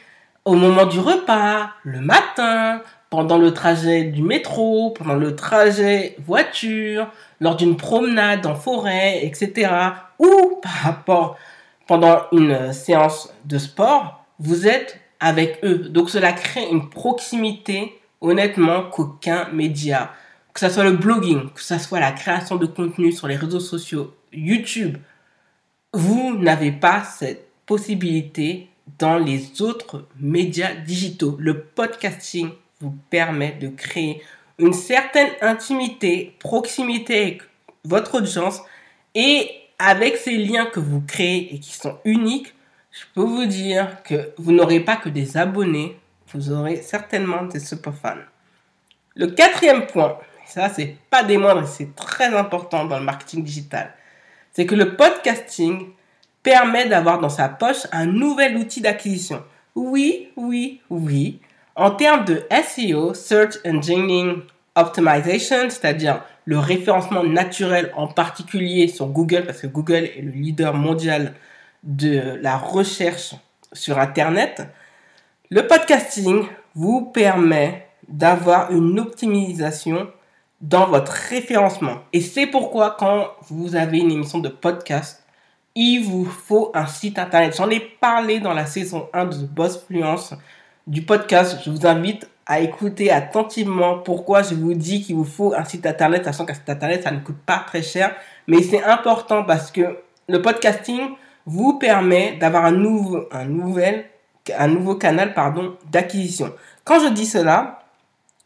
au 0.44 0.54
moment 0.54 0.86
du 0.86 0.98
repas, 0.98 1.70
le 1.84 2.00
matin, 2.00 2.82
pendant 3.10 3.38
le 3.38 3.52
trajet 3.52 4.04
du 4.04 4.22
métro, 4.22 4.90
pendant 4.90 5.14
le 5.14 5.36
trajet 5.36 6.16
voiture, 6.24 7.08
lors 7.40 7.56
d'une 7.56 7.76
promenade 7.76 8.46
en 8.46 8.54
forêt, 8.54 9.24
etc. 9.24 9.70
Ou 10.18 10.58
par 10.62 10.72
rapport 10.72 11.36
pendant 11.86 12.22
une 12.32 12.72
séance 12.72 13.32
de 13.44 13.58
sport, 13.58 14.24
vous 14.38 14.66
êtes 14.66 14.98
avec 15.20 15.58
eux. 15.62 15.90
Donc 15.90 16.10
cela 16.10 16.32
crée 16.32 16.68
une 16.70 16.88
proximité, 16.88 18.00
honnêtement, 18.20 18.84
qu'aucun 18.84 19.48
média, 19.52 20.10
que 20.54 20.60
ce 20.60 20.68
soit 20.68 20.84
le 20.84 20.92
blogging, 20.92 21.50
que 21.52 21.62
ce 21.62 21.78
soit 21.78 22.00
la 22.00 22.12
création 22.12 22.56
de 22.56 22.66
contenu 22.66 23.12
sur 23.12 23.28
les 23.28 23.36
réseaux 23.36 23.60
sociaux, 23.60 24.14
YouTube, 24.32 24.96
vous 25.92 26.38
n'avez 26.38 26.72
pas 26.72 27.04
cette 27.04 27.46
possibilité 27.66 28.68
dans 28.98 29.18
les 29.18 29.62
autres 29.62 30.06
médias 30.18 30.74
digitaux. 30.74 31.36
Le 31.38 31.60
podcasting 31.60 32.50
vous 32.80 32.94
permet 33.10 33.52
de 33.52 33.68
créer 33.68 34.22
une 34.58 34.72
certaine 34.72 35.30
intimité, 35.40 36.36
proximité 36.38 37.22
avec 37.22 37.42
votre 37.84 38.16
audience 38.16 38.60
et 39.14 39.50
avec 39.78 40.16
ces 40.16 40.36
liens 40.36 40.66
que 40.66 40.80
vous 40.80 41.00
créez 41.00 41.54
et 41.54 41.58
qui 41.58 41.72
sont 41.72 41.98
uniques, 42.04 42.54
je 42.92 43.04
peux 43.14 43.22
vous 43.22 43.46
dire 43.46 44.02
que 44.04 44.32
vous 44.36 44.52
n'aurez 44.52 44.80
pas 44.80 44.96
que 44.96 45.08
des 45.08 45.36
abonnés, 45.36 45.98
vous 46.32 46.52
aurez 46.52 46.76
certainement 46.76 47.42
des 47.44 47.58
superfans. 47.58 48.18
Le 49.14 49.26
quatrième 49.28 49.86
point, 49.86 50.18
ça 50.46 50.68
c'est 50.68 50.96
pas 51.10 51.24
des 51.24 51.38
moindres, 51.38 51.66
c'est 51.66 51.94
très 51.96 52.34
important 52.34 52.84
dans 52.84 52.98
le 52.98 53.04
marketing 53.04 53.42
digital, 53.42 53.92
c'est 54.52 54.66
que 54.66 54.74
le 54.74 54.94
podcasting 54.96 55.88
permet 56.42 56.88
d'avoir 56.88 57.20
dans 57.20 57.28
sa 57.28 57.48
poche 57.48 57.86
un 57.92 58.06
nouvel 58.06 58.56
outil 58.56 58.80
d'acquisition. 58.80 59.42
Oui, 59.74 60.30
oui, 60.36 60.80
oui. 60.90 61.40
En 61.76 61.90
termes 61.90 62.24
de 62.24 62.42
SEO, 62.50 63.14
Search 63.14 63.56
Engine 63.64 64.42
Optimization, 64.74 65.70
c'est-à-dire 65.70 66.22
le 66.44 66.58
référencement 66.58 67.22
naturel 67.22 67.92
en 67.96 68.08
particulier 68.08 68.88
sur 68.88 69.06
Google, 69.06 69.44
parce 69.46 69.60
que 69.60 69.66
Google 69.66 70.04
est 70.16 70.22
le 70.22 70.32
leader 70.32 70.74
mondial 70.74 71.34
de 71.82 72.38
la 72.40 72.56
recherche 72.56 73.34
sur 73.72 73.98
Internet, 73.98 74.62
le 75.50 75.66
podcasting 75.66 76.44
vous 76.74 77.02
permet 77.02 77.86
d'avoir 78.08 78.70
une 78.72 78.98
optimisation 78.98 80.08
dans 80.60 80.86
votre 80.86 81.12
référencement. 81.12 81.98
Et 82.12 82.20
c'est 82.20 82.46
pourquoi 82.46 82.96
quand 82.98 83.28
vous 83.50 83.74
avez 83.74 83.98
une 83.98 84.10
émission 84.10 84.38
de 84.38 84.48
podcast, 84.48 85.21
il 85.74 86.04
vous 86.04 86.24
faut 86.24 86.70
un 86.74 86.86
site 86.86 87.18
internet. 87.18 87.56
J'en 87.56 87.70
ai 87.70 87.80
parlé 87.80 88.40
dans 88.40 88.52
la 88.52 88.66
saison 88.66 89.08
1 89.12 89.26
de 89.26 89.36
Boss 89.46 89.84
Fluence 89.86 90.34
du 90.86 91.02
podcast. 91.02 91.58
Je 91.64 91.70
vous 91.70 91.86
invite 91.86 92.28
à 92.46 92.60
écouter 92.60 93.10
attentivement 93.10 93.98
pourquoi 93.98 94.42
je 94.42 94.54
vous 94.54 94.74
dis 94.74 95.02
qu'il 95.02 95.16
vous 95.16 95.24
faut 95.24 95.54
un 95.54 95.64
site 95.64 95.86
internet, 95.86 96.24
sachant 96.24 96.44
qu'un 96.44 96.54
site 96.54 96.68
internet, 96.68 97.02
ça 97.04 97.10
ne 97.10 97.20
coûte 97.20 97.38
pas 97.46 97.64
très 97.66 97.82
cher. 97.82 98.14
Mais 98.46 98.62
c'est 98.62 98.82
important 98.82 99.44
parce 99.44 99.70
que 99.70 99.98
le 100.28 100.42
podcasting 100.42 101.00
vous 101.46 101.78
permet 101.78 102.36
d'avoir 102.38 102.64
un 102.64 102.72
nouveau, 102.72 103.24
un 103.32 103.44
nouvel, 103.44 104.06
un 104.56 104.68
nouveau 104.68 104.96
canal, 104.96 105.34
pardon, 105.34 105.76
d'acquisition. 105.90 106.52
Quand 106.84 107.00
je 107.00 107.08
dis 107.08 107.26
cela, 107.26 107.82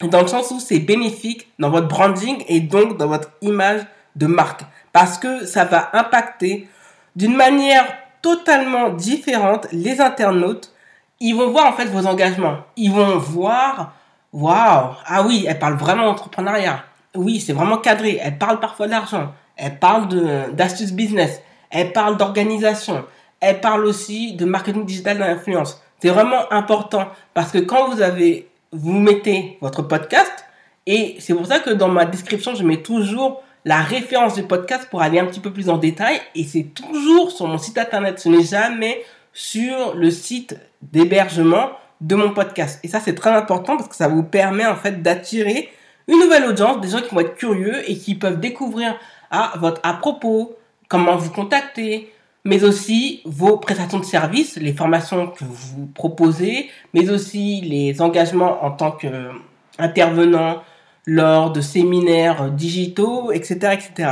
dans 0.00 0.20
le 0.20 0.28
sens 0.28 0.50
où 0.50 0.60
c'est 0.60 0.78
bénéfique 0.78 1.48
dans 1.58 1.70
votre 1.70 1.88
branding 1.88 2.44
et 2.48 2.60
donc 2.60 2.98
dans 2.98 3.08
votre 3.08 3.30
image 3.40 3.80
de 4.14 4.26
marque. 4.26 4.62
Parce 4.92 5.18
que 5.18 5.44
ça 5.46 5.64
va 5.64 5.90
impacter 5.92 6.68
d'une 7.16 7.34
manière 7.34 7.86
totalement 8.22 8.90
différente 8.90 9.66
les 9.72 10.00
internautes 10.00 10.72
ils 11.20 11.34
vont 11.34 11.50
voir 11.50 11.66
en 11.66 11.72
fait 11.72 11.86
vos 11.86 12.06
engagements. 12.06 12.58
Ils 12.76 12.92
vont 12.92 13.18
voir, 13.18 13.94
waouh, 14.32 14.94
ah 15.06 15.22
oui, 15.26 15.46
elle 15.48 15.58
parle 15.58 15.74
vraiment 15.74 16.04
d'entrepreneuriat. 16.04 16.84
Oui, 17.14 17.40
c'est 17.40 17.52
vraiment 17.52 17.78
cadré. 17.78 18.20
Elle 18.22 18.38
parle 18.38 18.60
parfois 18.60 18.86
d'argent. 18.88 19.32
Elle 19.56 19.78
parle 19.78 20.08
d'astuces 20.52 20.92
business. 20.92 21.40
Elle 21.70 21.92
parle 21.92 22.16
d'organisation. 22.16 23.04
Elle 23.40 23.60
parle 23.60 23.86
aussi 23.86 24.34
de 24.34 24.44
marketing 24.44 24.84
digital 24.84 25.18
d'influence. 25.18 25.82
C'est 26.00 26.10
vraiment 26.10 26.52
important 26.52 27.08
parce 27.32 27.50
que 27.50 27.58
quand 27.58 27.88
vous 27.88 28.02
avez, 28.02 28.48
vous 28.72 28.92
mettez 28.92 29.56
votre 29.62 29.82
podcast 29.82 30.44
et 30.86 31.16
c'est 31.20 31.34
pour 31.34 31.46
ça 31.46 31.60
que 31.60 31.70
dans 31.70 31.88
ma 31.88 32.04
description, 32.04 32.54
je 32.54 32.62
mets 32.62 32.82
toujours 32.82 33.42
la 33.66 33.82
référence 33.82 34.34
du 34.34 34.44
podcast 34.44 34.86
pour 34.88 35.02
aller 35.02 35.18
un 35.18 35.26
petit 35.26 35.40
peu 35.40 35.52
plus 35.52 35.68
en 35.68 35.76
détail 35.76 36.20
et 36.36 36.44
c'est 36.44 36.72
toujours 36.72 37.32
sur 37.32 37.48
mon 37.48 37.58
site 37.58 37.76
internet. 37.76 38.20
Ce 38.20 38.28
n'est 38.28 38.44
jamais 38.44 39.02
sur 39.32 39.94
le 39.96 40.10
site 40.12 40.56
d'hébergement 40.80 41.70
de 42.00 42.14
mon 42.14 42.30
podcast. 42.30 42.78
Et 42.84 42.88
ça, 42.88 43.00
c'est 43.00 43.16
très 43.16 43.30
important 43.30 43.76
parce 43.76 43.88
que 43.88 43.96
ça 43.96 44.06
vous 44.06 44.22
permet 44.22 44.64
en 44.64 44.76
fait 44.76 45.02
d'attirer 45.02 45.68
une 46.06 46.20
nouvelle 46.20 46.44
audience, 46.44 46.80
des 46.80 46.88
gens 46.88 47.00
qui 47.00 47.12
vont 47.12 47.20
être 47.20 47.34
curieux 47.34 47.90
et 47.90 47.98
qui 47.98 48.14
peuvent 48.14 48.38
découvrir 48.38 48.96
à 49.32 49.54
votre 49.58 49.80
propos, 49.98 50.56
comment 50.86 51.16
vous 51.16 51.30
contacter, 51.30 52.12
mais 52.44 52.62
aussi 52.62 53.20
vos 53.24 53.56
prestations 53.56 53.98
de 53.98 54.04
services, 54.04 54.54
les 54.56 54.74
formations 54.74 55.26
que 55.26 55.42
vous 55.42 55.86
proposez, 55.86 56.70
mais 56.94 57.10
aussi 57.10 57.62
les 57.62 58.00
engagements 58.00 58.64
en 58.64 58.70
tant 58.70 58.92
qu'intervenant 58.92 60.62
lors 61.06 61.52
de 61.52 61.60
séminaires 61.60 62.50
digitaux, 62.50 63.32
etc., 63.32 63.54
etc. 63.72 64.10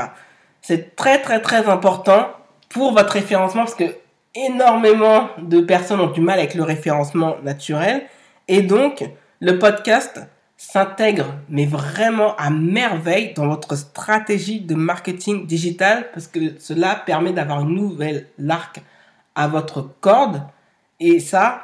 C'est 0.62 0.96
très 0.96 1.20
très 1.20 1.42
très 1.42 1.68
important 1.68 2.28
pour 2.68 2.92
votre 2.92 3.12
référencement 3.12 3.64
parce 3.64 3.74
que 3.74 3.94
énormément 4.34 5.28
de 5.38 5.60
personnes 5.60 6.00
ont 6.00 6.10
du 6.10 6.20
mal 6.20 6.38
avec 6.38 6.54
le 6.54 6.62
référencement 6.62 7.36
naturel. 7.42 8.02
Et 8.48 8.62
donc, 8.62 9.04
le 9.40 9.58
podcast 9.58 10.20
s'intègre, 10.56 11.34
mais 11.48 11.66
vraiment 11.66 12.34
à 12.36 12.50
merveille 12.50 13.34
dans 13.34 13.46
votre 13.48 13.76
stratégie 13.76 14.60
de 14.60 14.74
marketing 14.74 15.46
digital 15.46 16.10
parce 16.12 16.26
que 16.26 16.58
cela 16.58 16.94
permet 16.94 17.32
d'avoir 17.32 17.60
une 17.60 17.74
nouvelle 17.74 18.28
arc 18.48 18.82
à 19.34 19.48
votre 19.48 19.88
corde. 20.00 20.42
Et 21.00 21.20
ça, 21.20 21.62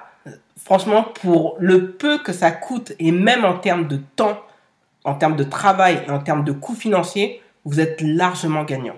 franchement, 0.56 1.04
pour 1.22 1.56
le 1.58 1.92
peu 1.92 2.18
que 2.18 2.32
ça 2.32 2.50
coûte 2.50 2.92
et 2.98 3.12
même 3.12 3.44
en 3.44 3.54
termes 3.58 3.86
de 3.86 4.00
temps, 4.16 4.40
en 5.04 5.14
termes 5.14 5.36
de 5.36 5.44
travail 5.44 6.02
et 6.06 6.10
en 6.10 6.20
termes 6.20 6.44
de 6.44 6.52
coûts 6.52 6.74
financiers, 6.74 7.42
vous 7.64 7.80
êtes 7.80 8.00
largement 8.00 8.64
gagnant. 8.64 8.96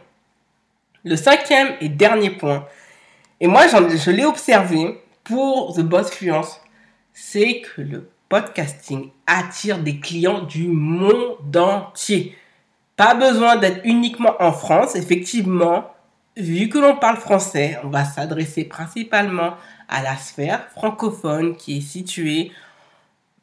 Le 1.04 1.16
cinquième 1.16 1.74
et 1.80 1.88
dernier 1.88 2.30
point, 2.30 2.66
et 3.40 3.48
moi, 3.48 3.66
je 3.66 4.10
l'ai 4.12 4.24
observé 4.24 5.02
pour 5.24 5.74
The 5.74 5.80
Boss 5.80 6.10
Fluence, 6.12 6.60
c'est 7.12 7.60
que 7.60 7.82
le 7.82 8.08
podcasting 8.28 9.10
attire 9.26 9.78
des 9.78 9.98
clients 9.98 10.42
du 10.42 10.68
monde 10.68 11.56
entier. 11.56 12.36
Pas 12.96 13.14
besoin 13.14 13.56
d'être 13.56 13.80
uniquement 13.84 14.36
en 14.38 14.52
France, 14.52 14.94
effectivement. 14.94 15.86
Vu 16.36 16.68
que 16.68 16.78
l'on 16.78 16.96
parle 16.96 17.16
français, 17.16 17.78
on 17.82 17.88
va 17.88 18.04
s'adresser 18.04 18.64
principalement 18.64 19.54
à 19.88 20.02
la 20.02 20.16
sphère 20.16 20.68
francophone 20.70 21.56
qui 21.56 21.78
est 21.78 21.82
située 21.82 22.52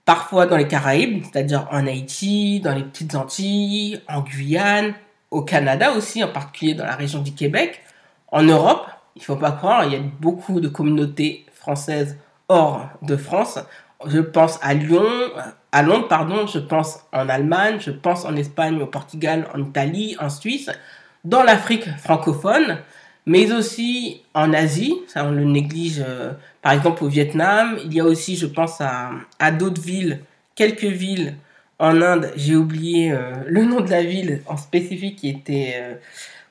parfois 0.09 0.47
dans 0.47 0.57
les 0.57 0.67
Caraïbes, 0.67 1.23
c'est-à-dire 1.23 1.67
en 1.69 1.85
Haïti, 1.85 2.61
dans 2.61 2.73
les 2.73 2.81
petites 2.81 3.13
Antilles, 3.13 4.01
en 4.07 4.21
Guyane, 4.21 4.95
au 5.29 5.43
Canada 5.43 5.91
aussi, 5.91 6.23
en 6.23 6.29
particulier 6.29 6.73
dans 6.73 6.87
la 6.87 6.95
région 6.95 7.21
du 7.21 7.31
Québec, 7.31 7.83
en 8.31 8.41
Europe, 8.41 8.87
il 9.15 9.23
faut 9.23 9.35
pas 9.35 9.51
croire, 9.51 9.85
il 9.85 9.93
y 9.93 9.95
a 9.95 9.99
beaucoup 10.19 10.61
de 10.61 10.67
communautés 10.67 11.45
françaises 11.53 12.17
hors 12.47 12.89
de 13.03 13.15
France. 13.17 13.59
Je 14.07 14.17
pense 14.17 14.57
à 14.63 14.73
Lyon, 14.73 15.05
à 15.71 15.83
Londres, 15.83 16.07
pardon, 16.07 16.47
je 16.47 16.57
pense 16.57 17.01
en 17.13 17.29
Allemagne, 17.29 17.77
je 17.79 17.91
pense 17.91 18.25
en 18.25 18.35
Espagne, 18.35 18.81
au 18.81 18.87
Portugal, 18.87 19.47
en 19.53 19.59
Italie, 19.59 20.17
en 20.19 20.31
Suisse, 20.31 20.71
dans 21.23 21.43
l'Afrique 21.43 21.87
francophone, 21.99 22.79
mais 23.25 23.51
aussi 23.51 24.21
en 24.33 24.53
Asie, 24.53 24.95
ça 25.07 25.25
on 25.25 25.31
le 25.31 25.43
néglige, 25.43 26.03
euh, 26.05 26.31
par 26.61 26.73
exemple 26.73 27.03
au 27.03 27.07
Vietnam. 27.07 27.77
Il 27.85 27.93
y 27.93 27.99
a 27.99 28.05
aussi, 28.05 28.35
je 28.35 28.47
pense, 28.47 28.81
à, 28.81 29.11
à 29.39 29.51
d'autres 29.51 29.81
villes, 29.81 30.19
quelques 30.55 30.83
villes 30.83 31.35
en 31.79 32.01
Inde, 32.01 32.31
j'ai 32.35 32.55
oublié 32.55 33.11
euh, 33.11 33.31
le 33.47 33.63
nom 33.63 33.79
de 33.79 33.89
la 33.89 34.03
ville 34.03 34.41
en 34.45 34.57
spécifique 34.57 35.17
qui 35.17 35.29
était, 35.29 35.75
euh, 35.77 35.95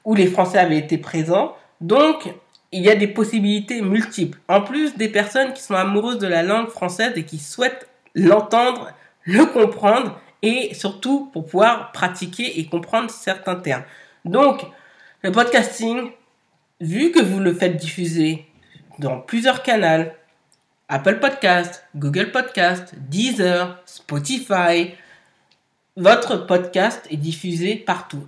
où 0.05 0.15
les 0.15 0.27
Français 0.27 0.59
avaient 0.59 0.79
été 0.79 0.99
présents. 0.99 1.55
Donc, 1.81 2.33
il 2.73 2.83
y 2.83 2.91
a 2.91 2.97
des 2.97 3.07
possibilités 3.07 3.81
multiples. 3.81 4.39
En 4.49 4.63
plus 4.63 4.97
des 4.97 5.09
personnes 5.09 5.53
qui 5.53 5.63
sont 5.63 5.75
amoureuses 5.75 6.19
de 6.19 6.27
la 6.27 6.43
langue 6.43 6.69
française 6.69 7.13
et 7.17 7.25
qui 7.25 7.39
souhaitent 7.39 7.89
l'entendre, 8.15 8.91
le 9.25 9.45
comprendre 9.47 10.21
et 10.43 10.75
surtout 10.75 11.31
pour 11.33 11.47
pouvoir 11.47 11.93
pratiquer 11.93 12.59
et 12.59 12.67
comprendre 12.67 13.11
certains 13.11 13.57
termes. 13.57 13.85
Donc, 14.25 14.65
le 15.23 15.33
podcasting, 15.33 16.11
vu 16.81 17.11
que 17.11 17.21
vous 17.21 17.41
le 17.41 17.53
faites 17.55 17.77
diffuser 17.77 18.47
dans 18.99 19.21
plusieurs 19.21 19.63
canaux, 19.63 20.11
Apple 20.89 21.19
Podcast, 21.21 21.85
Google 21.97 22.31
Podcast, 22.31 22.95
Deezer, 22.97 23.81
Spotify, 23.85 24.95
votre 25.97 26.47
podcast 26.47 27.07
est 27.11 27.17
diffusé 27.17 27.77
partout. 27.77 28.27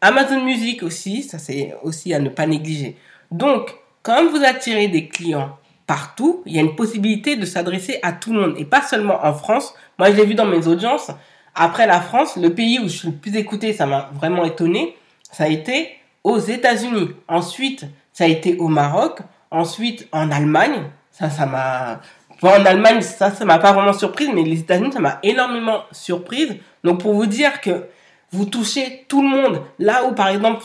Amazon 0.00 0.44
Music 0.44 0.82
aussi, 0.82 1.22
ça 1.22 1.38
c'est 1.38 1.74
aussi 1.82 2.12
à 2.12 2.18
ne 2.18 2.28
pas 2.28 2.46
négliger. 2.46 2.96
Donc, 3.30 3.74
quand 4.02 4.28
vous 4.28 4.44
attirez 4.44 4.88
des 4.88 5.08
clients 5.08 5.56
partout, 5.86 6.42
il 6.44 6.54
y 6.54 6.58
a 6.58 6.62
une 6.62 6.76
possibilité 6.76 7.36
de 7.36 7.46
s'adresser 7.46 8.00
à 8.02 8.12
tout 8.12 8.32
le 8.32 8.40
monde 8.40 8.54
et 8.58 8.64
pas 8.64 8.82
seulement 8.82 9.24
en 9.24 9.32
France. 9.32 9.74
Moi, 9.98 10.10
je 10.10 10.16
l'ai 10.16 10.26
vu 10.26 10.34
dans 10.34 10.46
mes 10.46 10.66
audiences. 10.66 11.10
Après 11.54 11.86
la 11.86 12.00
France, 12.00 12.36
le 12.36 12.52
pays 12.52 12.80
où 12.80 12.88
je 12.88 12.96
suis 12.98 13.08
le 13.08 13.14
plus 13.14 13.36
écouté, 13.36 13.72
ça 13.72 13.86
m'a 13.86 14.10
vraiment 14.12 14.44
étonné, 14.44 14.96
ça 15.30 15.44
a 15.44 15.48
été 15.48 15.96
aux 16.24 16.38
États-Unis. 16.38 17.10
Ensuite, 17.28 17.84
ça 18.12 18.24
a 18.24 18.26
été 18.26 18.56
au 18.56 18.68
Maroc. 18.68 19.20
Ensuite, 19.50 20.08
en 20.10 20.30
Allemagne. 20.30 20.82
Ça, 21.10 21.30
ça 21.30 21.46
m'a. 21.46 22.00
en 22.42 22.66
Allemagne, 22.66 23.00
ça, 23.02 23.30
ça 23.30 23.44
m'a 23.44 23.58
pas 23.58 23.72
vraiment 23.72 23.92
surprise, 23.92 24.30
mais 24.34 24.42
les 24.42 24.60
États-Unis, 24.60 24.92
ça 24.92 25.00
m'a 25.00 25.20
énormément 25.22 25.84
surprise. 25.92 26.56
Donc, 26.82 27.00
pour 27.00 27.14
vous 27.14 27.26
dire 27.26 27.60
que 27.60 27.86
vous 28.32 28.46
touchez 28.46 29.04
tout 29.08 29.22
le 29.22 29.28
monde. 29.28 29.62
Là 29.78 30.04
où, 30.06 30.12
par 30.12 30.28
exemple, 30.28 30.64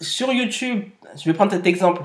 sur 0.00 0.32
YouTube, 0.32 0.82
je 1.16 1.24
vais 1.24 1.34
prendre 1.34 1.52
cet 1.52 1.66
exemple, 1.66 2.02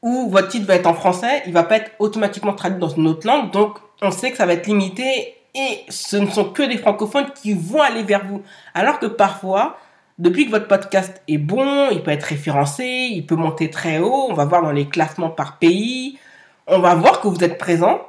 où 0.00 0.28
votre 0.30 0.48
titre 0.48 0.66
va 0.66 0.74
être 0.74 0.86
en 0.86 0.94
français, 0.94 1.42
il 1.46 1.52
va 1.52 1.64
pas 1.64 1.76
être 1.76 1.90
automatiquement 1.98 2.52
traduit 2.52 2.78
dans 2.78 2.88
une 2.88 3.06
autre 3.08 3.26
langue. 3.26 3.50
Donc, 3.50 3.78
on 4.00 4.10
sait 4.10 4.30
que 4.30 4.36
ça 4.36 4.46
va 4.46 4.52
être 4.54 4.66
limité 4.66 5.36
et 5.54 5.80
ce 5.88 6.16
ne 6.16 6.28
sont 6.28 6.44
que 6.44 6.62
des 6.62 6.78
francophones 6.78 7.30
qui 7.34 7.54
vont 7.54 7.82
aller 7.82 8.02
vers 8.02 8.24
vous. 8.24 8.42
Alors 8.74 8.98
que 8.98 9.06
parfois, 9.06 9.78
depuis 10.22 10.46
que 10.46 10.52
votre 10.52 10.68
podcast 10.68 11.20
est 11.26 11.36
bon, 11.36 11.90
il 11.90 12.00
peut 12.00 12.12
être 12.12 12.22
référencé, 12.22 12.84
il 12.84 13.26
peut 13.26 13.34
monter 13.34 13.70
très 13.70 13.98
haut, 13.98 14.28
on 14.30 14.34
va 14.34 14.44
voir 14.44 14.62
dans 14.62 14.70
les 14.70 14.86
classements 14.86 15.30
par 15.30 15.58
pays, 15.58 16.16
on 16.68 16.78
va 16.78 16.94
voir 16.94 17.20
que 17.20 17.26
vous 17.26 17.42
êtes 17.42 17.58
présent 17.58 18.00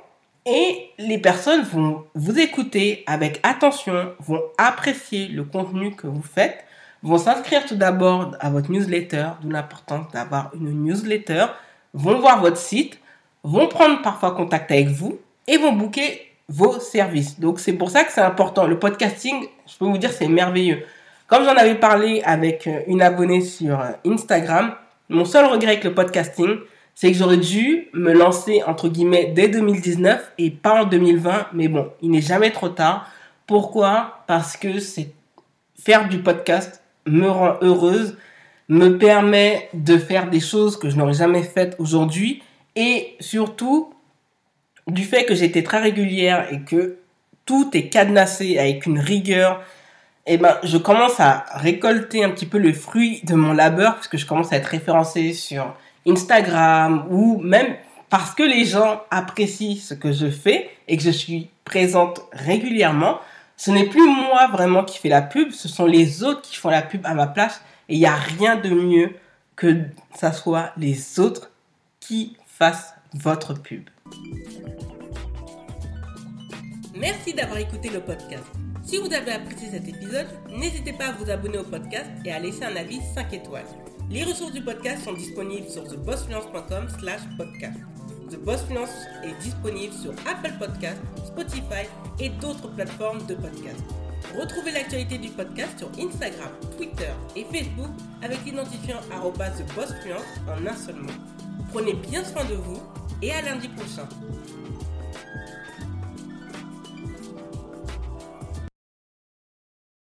et 0.45 0.91
les 0.99 1.17
personnes 1.17 1.63
vont 1.63 2.03
vous 2.13 2.37
écouter 2.37 3.03
avec 3.07 3.39
attention, 3.41 4.13
vont 4.19 4.43
apprécier 4.59 5.27
le 5.27 5.43
contenu 5.43 5.95
que 5.95 6.05
vous 6.05 6.21
faites, 6.21 6.63
vont 7.01 7.17
s'inscrire 7.17 7.65
tout 7.65 7.77
d'abord 7.77 8.35
à 8.39 8.51
votre 8.51 8.69
newsletter, 8.69 9.29
d'où 9.41 9.49
l'importance 9.49 10.11
d'avoir 10.11 10.51
une 10.53 10.83
newsletter, 10.83 11.47
vont 11.95 12.19
voir 12.19 12.41
votre 12.41 12.57
site, 12.57 12.99
vont 13.43 13.67
prendre 13.67 14.03
parfois 14.03 14.35
contact 14.35 14.69
avec 14.69 14.89
vous 14.89 15.17
et 15.47 15.57
vont 15.57 15.73
booker 15.73 16.21
vos 16.47 16.79
services. 16.79 17.39
Donc 17.39 17.59
c'est 17.59 17.73
pour 17.73 17.89
ça 17.89 18.03
que 18.03 18.11
c'est 18.11 18.21
important. 18.21 18.67
Le 18.67 18.77
podcasting, 18.77 19.47
je 19.65 19.77
peux 19.79 19.85
vous 19.85 19.97
dire, 19.97 20.11
c'est 20.11 20.27
merveilleux. 20.27 20.85
Comme 21.27 21.45
j'en 21.45 21.55
avais 21.55 21.75
parlé 21.75 22.21
avec 22.23 22.67
euh, 22.67 22.81
une 22.87 23.01
abonnée 23.01 23.41
sur 23.41 23.79
euh, 23.79 23.91
Instagram, 24.05 24.75
mon 25.09 25.25
seul 25.25 25.45
regret 25.45 25.73
avec 25.73 25.83
le 25.83 25.93
podcasting, 25.93 26.57
c'est 26.95 27.11
que 27.11 27.17
j'aurais 27.17 27.37
dû 27.37 27.87
me 27.93 28.13
lancer 28.13 28.61
entre 28.63 28.89
guillemets 28.89 29.31
dès 29.33 29.47
2019 29.47 30.33
et 30.37 30.51
pas 30.51 30.83
en 30.83 30.85
2020. 30.85 31.47
Mais 31.53 31.67
bon, 31.67 31.89
il 32.01 32.11
n'est 32.11 32.21
jamais 32.21 32.51
trop 32.51 32.69
tard. 32.69 33.09
Pourquoi? 33.47 34.23
Parce 34.27 34.57
que 34.57 34.69
faire 35.83 36.07
du 36.07 36.19
podcast 36.19 36.81
me 37.05 37.27
rend 37.27 37.57
heureuse, 37.61 38.17
me 38.69 38.97
permet 38.97 39.69
de 39.73 39.97
faire 39.97 40.29
des 40.29 40.39
choses 40.39 40.77
que 40.77 40.89
je 40.89 40.95
n'aurais 40.95 41.13
jamais 41.13 41.43
faites 41.43 41.75
aujourd'hui 41.79 42.41
et 42.75 43.15
surtout 43.19 43.93
du 44.87 45.03
fait 45.03 45.25
que 45.25 45.35
j'étais 45.35 45.63
très 45.63 45.79
régulière 45.79 46.47
et 46.51 46.61
que 46.61 46.97
tout 47.45 47.69
est 47.73 47.89
cadenassé 47.89 48.57
avec 48.57 48.85
une 48.85 48.99
rigueur, 48.99 49.61
eh 50.25 50.37
ben, 50.37 50.57
je 50.63 50.77
commence 50.77 51.19
à 51.19 51.45
récolter 51.53 52.23
un 52.23 52.29
petit 52.29 52.45
peu 52.45 52.57
le 52.57 52.71
fruit 52.71 53.21
de 53.23 53.35
mon 53.35 53.53
labeur 53.53 53.95
puisque 53.95 54.17
je 54.17 54.25
commence 54.25 54.53
à 54.53 54.57
être 54.57 54.67
référencé 54.67 55.33
sur 55.33 55.75
Instagram 56.07 57.05
ou 57.09 57.39
même 57.41 57.75
parce 58.09 58.33
que 58.33 58.43
les 58.43 58.63
gens 58.63 59.01
apprécient 59.11 59.75
ce 59.75 59.93
que 59.93 60.11
je 60.11 60.29
fais 60.29 60.69
et 60.87 60.97
que 60.97 61.03
je 61.03 61.09
suis 61.09 61.49
présente 61.65 62.21
régulièrement. 62.31 63.19
Ce 63.57 63.71
n'est 63.71 63.85
plus 63.85 64.07
moi 64.07 64.47
vraiment 64.47 64.83
qui 64.83 64.97
fais 64.97 65.09
la 65.09 65.21
pub, 65.21 65.51
ce 65.51 65.67
sont 65.67 65.85
les 65.85 66.23
autres 66.23 66.41
qui 66.41 66.55
font 66.55 66.69
la 66.69 66.81
pub 66.81 67.05
à 67.05 67.13
ma 67.13 67.27
place 67.27 67.61
et 67.89 67.95
il 67.95 67.99
n'y 67.99 68.05
a 68.05 68.15
rien 68.15 68.55
de 68.55 68.69
mieux 68.69 69.15
que 69.55 69.81
ça 70.15 70.31
soit 70.31 70.71
les 70.77 71.19
autres 71.19 71.51
qui 71.99 72.37
fassent 72.45 72.95
votre 73.13 73.53
pub. 73.53 73.89
Merci 76.95 77.33
d'avoir 77.33 77.57
écouté 77.57 77.89
le 77.89 77.99
podcast. 77.99 78.43
Si 78.83 78.97
vous 78.97 79.13
avez 79.13 79.31
apprécié 79.31 79.69
cet 79.71 79.87
épisode, 79.87 80.27
n'hésitez 80.49 80.91
pas 80.91 81.07
à 81.07 81.11
vous 81.13 81.29
abonner 81.29 81.57
au 81.57 81.63
podcast 81.63 82.09
et 82.25 82.31
à 82.31 82.39
laisser 82.39 82.65
un 82.65 82.75
avis 82.75 82.99
5 83.15 83.33
étoiles. 83.33 83.65
Les 84.09 84.23
ressources 84.25 84.51
du 84.51 84.61
podcast 84.61 85.05
sont 85.05 85.13
disponibles 85.13 85.69
sur 85.69 85.85
thebossfluence.com 85.85 86.87
slash 86.99 87.21
podcast. 87.37 87.79
The 88.29 88.37
Boss 88.37 88.61
Finance 88.63 88.89
est 89.23 89.41
disponible 89.41 89.93
sur 89.93 90.11
Apple 90.29 90.53
Podcast, 90.59 90.97
Spotify 91.25 91.87
et 92.19 92.29
d'autres 92.29 92.67
plateformes 92.75 93.25
de 93.25 93.35
podcast. 93.35 93.81
Retrouvez 94.37 94.71
l'actualité 94.71 95.17
du 95.17 95.29
podcast 95.29 95.77
sur 95.77 95.89
Instagram, 95.97 96.49
Twitter 96.77 97.13
et 97.35 97.45
Facebook 97.45 97.91
avec 98.21 98.43
l'identifiant 98.45 98.99
TheBossFluence 99.09 100.23
en 100.47 100.67
un 100.67 100.75
seul 100.75 100.95
mot. 100.95 101.11
Prenez 101.71 101.93
bien 101.93 102.23
soin 102.23 102.43
de 102.45 102.55
vous 102.55 102.81
et 103.21 103.31
à 103.31 103.41
lundi 103.41 103.69
prochain. 103.69 104.07